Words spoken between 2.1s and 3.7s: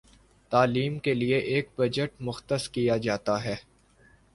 مختص کیا جاتا ہے